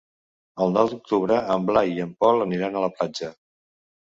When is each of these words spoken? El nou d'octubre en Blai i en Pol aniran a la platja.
El 0.63 0.71
nou 0.77 0.87
d'octubre 0.93 1.37
en 1.57 1.67
Blai 1.67 1.93
i 1.99 2.03
en 2.07 2.17
Pol 2.25 2.47
aniran 2.47 2.81
a 2.81 2.85
la 2.87 2.91
platja. 2.99 3.31